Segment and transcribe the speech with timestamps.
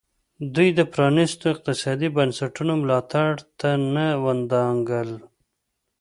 [0.55, 5.09] دوی د پرانیستو اقتصادي بنسټونو ملاتړ ته نه ودانګل.